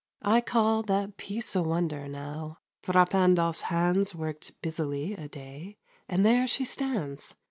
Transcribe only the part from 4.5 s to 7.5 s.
busily a day, and there she stands.